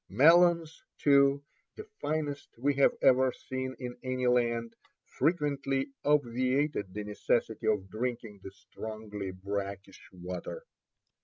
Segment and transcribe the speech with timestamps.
[0.09, 1.43] Melons, too,
[1.75, 8.39] the finest we have ever seen in any land, frequently obviated the necessity of drinking
[8.41, 10.63] the strongly brackish water.